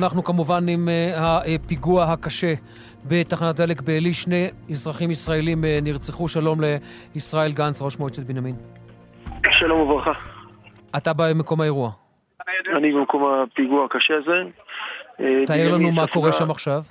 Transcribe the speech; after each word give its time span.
אנחנו 0.00 0.24
כמובן 0.24 0.68
עם 0.68 0.88
הפיגוע 1.16 2.04
הקשה 2.04 2.54
בתחנת 3.04 3.56
דלק 3.56 3.80
בעלי. 3.80 4.12
שני 4.12 4.50
אזרחים 4.70 5.10
ישראלים 5.10 5.64
נרצחו. 5.82 6.28
שלום 6.28 6.58
לישראל 7.14 7.52
גנץ, 7.52 7.82
ראש 7.82 7.98
מועצת 7.98 8.22
בנימין. 8.22 8.54
שלום 9.50 9.80
וברכה. 9.80 10.12
אתה 10.96 11.12
במקום 11.16 11.60
האירוע. 11.60 11.90
אני 12.76 12.92
במקום 12.92 13.24
הפיגוע 13.24 13.84
הקשה 13.84 14.14
הזה. 14.16 14.42
תאר 15.46 15.74
לנו 15.74 15.92
מה 15.92 16.06
קורה 16.06 16.32
שם 16.32 16.50
עכשיו. 16.50 16.82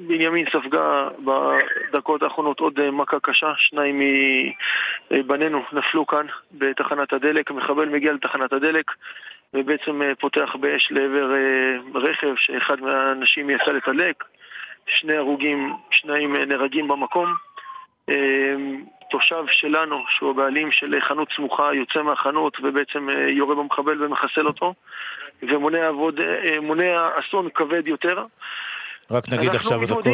בנימין 0.00 0.46
ספגה 0.52 1.08
בדקות 1.92 2.22
האחרונות 2.22 2.60
עוד 2.60 2.90
מכה 2.90 3.16
קשה, 3.22 3.52
שניים 3.56 4.00
מבנינו 5.10 5.62
נפלו 5.72 6.06
כאן 6.06 6.26
בתחנת 6.52 7.12
הדלק, 7.12 7.50
מחבל 7.50 7.88
מגיע 7.88 8.12
לתחנת 8.12 8.52
הדלק 8.52 8.90
ובעצם 9.54 10.02
פותח 10.20 10.56
באש 10.60 10.88
לעבר 10.92 11.30
רכב 11.94 12.34
שאחד 12.36 12.80
מהאנשים 12.80 13.50
יצא 13.50 13.70
לתדלק, 13.70 14.24
שני 14.86 15.16
הרוגים, 15.16 15.72
שניים 15.90 16.36
נהרגים 16.36 16.88
במקום. 16.88 17.34
תושב 19.10 19.44
שלנו, 19.46 20.04
שהוא 20.08 20.30
הבעלים 20.30 20.72
של 20.72 21.00
חנות 21.00 21.28
סמוכה, 21.36 21.74
יוצא 21.74 22.02
מהחנות 22.02 22.60
ובעצם 22.62 23.08
יורה 23.28 23.54
במחבל 23.54 24.04
ומחסל 24.04 24.46
אותו 24.46 24.74
ומונע 25.42 27.08
אסון 27.18 27.48
כבד 27.54 27.88
יותר. 27.88 28.24
רק 29.10 29.28
נגיד 29.28 29.54
עכשיו 29.54 29.82
אזעקות 29.82 30.04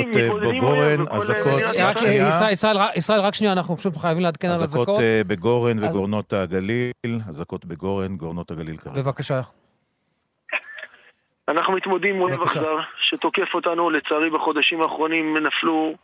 בגורן, 0.42 1.05
אזעקות... 1.10 1.60
ישראל, 2.96 3.20
רק 3.20 3.34
שנייה, 3.34 3.52
אנחנו 3.52 3.77
פשוט 3.77 3.96
חייבים 3.96 4.22
לעדכן 4.22 4.48
על 4.48 4.55
אזעקות. 4.55 4.88
אזעקות 4.88 5.05
בגורן 5.27 5.84
וגורנות 5.84 6.32
הגליל, 6.32 6.92
אזעקות 7.28 7.64
בגורן, 7.64 8.16
גורנות 8.16 8.50
הגליל 8.50 8.77
כרגע. 8.77 9.02
בבקשה. 9.02 9.41
אנחנו 11.48 11.72
מתמודדים 11.72 12.16
מול 12.16 12.30
אויב 12.30 12.42
אכזר 12.42 12.77
שתוקף 13.00 13.55
אותנו, 13.55 13.91
לצערי 13.91 14.30
בחודשים 14.30 14.82
האחרונים 14.82 15.36
נפלו 15.36 15.94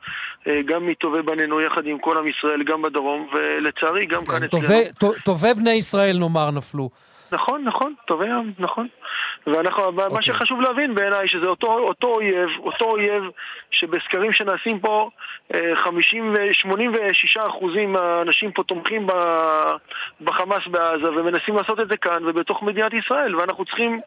גם 0.47 0.87
מטובי 0.87 1.23
בנינו 1.23 1.61
יחד 1.61 1.87
עם 1.87 1.99
כל 1.99 2.19
עם 2.19 2.27
ישראל, 2.27 2.63
גם 2.63 2.83
בדרום, 2.83 3.29
ולצערי 3.35 4.07
גם 4.07 4.27
כאן 4.27 4.43
אצלנו. 4.43 5.13
טובי 5.25 5.55
בני 5.55 5.73
ישראל 5.73 6.19
נאמר 6.19 6.51
נפלו. 6.51 6.91
נכון, 7.33 7.65
נכון, 7.65 7.95
טובי 8.07 8.31
עם, 8.31 8.53
נכון. 8.59 8.89
ואנחנו, 9.47 9.93
מה 9.93 10.23
שחשוב 10.23 10.61
להבין 10.61 10.95
בעיניי, 10.95 11.29
שזה 11.29 11.47
אותו, 11.47 11.79
אותו 11.79 12.07
אויב, 12.09 12.51
אותו 12.59 12.85
אויב 12.85 13.23
שבסקרים 13.71 14.33
שנעשים 14.33 14.81
פה, 14.81 15.11
50 15.85 16.35
ו-86 16.35 17.49
אחוזים 17.49 17.93
מהאנשים 17.93 18.53
פה 18.53 18.63
תומכים 18.63 19.07
בחמאס 20.21 20.63
בעזה, 20.67 21.11
ומנסים 21.11 21.57
לעשות 21.57 21.81
את 21.81 21.89
זה 21.89 21.97
כאן 21.97 22.23
ובתוך 22.27 22.63
מדינת 22.63 22.93
ישראל, 22.93 23.37
ואנחנו 23.37 23.65
צריכים 23.65 24.01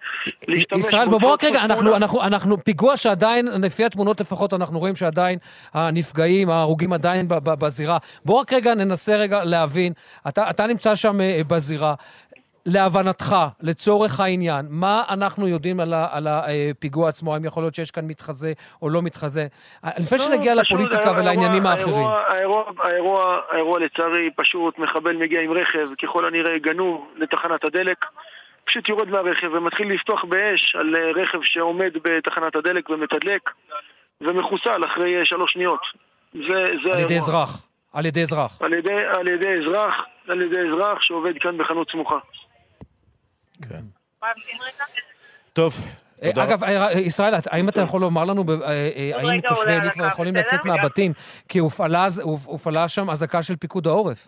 להשתמש... 0.47 0.79
ישראל, 0.79 1.07
בואו 1.07 1.33
רק 1.33 1.43
רגע, 1.43 1.59
אנחנו, 1.65 1.95
אנחנו, 1.95 2.21
אנחנו, 2.21 2.57
פיגוע 2.57 2.97
שעדיין, 2.97 3.45
לפי 3.63 3.85
התמונות 3.85 4.21
לפחות, 4.21 4.53
אנחנו 4.53 4.79
רואים 4.79 4.95
שעדיין 4.95 5.39
הנפגעים, 5.73 6.49
ההרוגים 6.49 6.93
עדיין 6.93 7.27
בזירה. 7.43 7.97
בואו 8.25 8.39
רק 8.39 8.53
רגע 8.53 8.73
ננסה 8.73 9.15
רגע 9.15 9.43
להבין, 9.43 9.93
אתה, 10.27 10.49
אתה 10.49 10.67
נמצא 10.67 10.95
שם 10.95 11.17
בזירה. 11.47 11.93
להבנתך, 12.65 13.35
לצורך 13.63 14.19
העניין, 14.19 14.65
מה 14.69 15.03
אנחנו 15.09 15.47
יודעים 15.47 15.79
על, 15.79 15.93
ה, 15.93 16.07
על 16.11 16.27
הפיגוע 16.27 17.09
עצמו? 17.09 17.33
האם 17.33 17.45
יכול 17.45 17.63
להיות 17.63 17.75
שיש 17.75 17.91
כאן 17.91 18.05
מתחזה 18.07 18.53
או 18.81 18.89
לא 18.89 19.01
מתחזה? 19.01 19.47
לפני 19.97 20.17
שנגיע 20.19 20.55
לפוליטיקה 20.55 21.11
ולעניינים 21.11 21.65
האחרים. 21.65 22.05
האירוע, 22.05 22.71
האירוע, 22.83 23.39
האירוע 23.51 23.79
לצערי 23.79 24.29
פשוט, 24.35 24.79
מחבל 24.79 25.15
מגיע 25.15 25.41
עם 25.41 25.51
רכב, 25.51 25.85
ככל 26.03 26.25
הנראה 26.25 26.59
גנוב 26.59 27.07
לתחנת 27.15 27.63
הדלק, 27.63 28.05
פשוט 28.65 28.89
יורד 28.89 29.09
מהרכב 29.09 29.47
ומתחיל 29.53 29.93
לפתוח 29.93 30.23
באש 30.23 30.75
על 30.75 30.95
רכב 31.15 31.39
שעומד 31.41 31.91
בתחנת 32.03 32.55
הדלק 32.55 32.89
ומתדלק, 32.89 33.49
ומחוסל 34.21 34.85
אחרי 34.85 35.25
שלוש 35.25 35.53
שניות. 35.53 35.81
זה, 36.33 36.39
זה 36.47 36.53
על 36.55 36.73
האירוע. 36.85 37.01
ידי 37.01 37.17
אזרח. 37.17 37.67
על 37.93 38.05
ידי 38.05 38.21
אזרח. 38.21 38.61
על 38.61 38.73
ידי, 38.73 39.05
על 39.05 39.27
ידי 39.27 39.53
אזרח, 39.59 40.05
על 40.27 40.41
ידי 40.41 40.59
אזרח 40.59 41.01
שעובד 41.01 41.33
כאן 41.39 41.57
בחנות 41.57 41.91
סמוכה. 41.91 42.17
כן. 43.69 43.81
טוב. 45.53 45.77
אגב, 46.21 46.63
ישראל, 46.95 47.33
האם 47.51 47.69
אתה 47.69 47.81
יכול 47.81 48.01
לומר 48.01 48.25
לנו, 48.25 48.43
האם 49.13 49.41
תושבי 49.41 49.73
עלי 49.73 49.91
כבר 49.91 50.07
יכולים 50.07 50.35
לצאת 50.35 50.65
מהבתים? 50.65 51.13
כי 51.49 51.59
הופעלה 51.59 52.87
שם 52.87 53.09
אזעקה 53.09 53.43
של 53.43 53.55
פיקוד 53.55 53.87
העורף. 53.87 54.27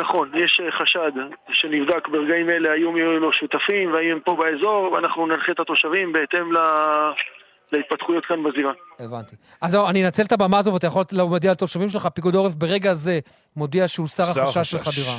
נכון, 0.00 0.30
יש 0.44 0.60
חשד 0.82 1.12
שנבדק 1.52 2.08
ברגעים 2.08 2.50
אלה, 2.50 2.72
היו 2.72 2.92
לו 3.18 3.32
שותפים, 3.32 3.92
והאם 3.92 4.10
הם 4.12 4.20
פה 4.24 4.36
באזור, 4.36 4.92
ואנחנו 4.92 5.26
ננחה 5.26 5.52
את 5.52 5.60
התושבים 5.60 6.12
בהתאם 6.12 6.50
להתפתחויות 7.72 8.26
כאן 8.26 8.42
בזירה. 8.42 8.72
הבנתי. 8.98 9.36
אז 9.60 9.76
אני 9.76 10.04
אנצל 10.04 10.22
את 10.22 10.32
הבמה 10.32 10.58
הזו, 10.58 10.72
ואתה 10.72 10.86
יכול 10.86 11.04
להודיע 11.12 11.52
לתושבים 11.52 11.88
שלך, 11.88 12.06
פיקוד 12.06 12.34
העורף 12.34 12.54
ברגע 12.54 12.94
זה 12.94 13.20
מודיע 13.56 13.88
שהוא 13.88 14.06
שר 14.06 14.22
החשש 14.22 14.70
של 14.70 14.78
חדירה. 14.78 15.14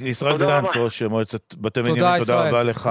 ישראל 0.00 0.38
גנץ, 0.38 0.76
ראש 0.76 1.02
מועצת 1.02 1.54
בתי 1.54 1.82
מדינה, 1.82 2.18
תודה 2.18 2.48
רבה 2.48 2.62
לך. 2.62 2.86